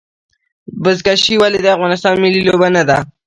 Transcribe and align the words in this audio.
بزکشي 0.83 1.35
ولې 1.37 1.59
د 1.63 1.67
افغانستان 1.75 2.13
ملي 2.23 2.41
لوبه 2.47 2.67
نه 2.75 2.83
ده؟ 2.89 2.97